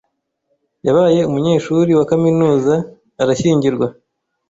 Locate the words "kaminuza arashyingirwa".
2.11-3.87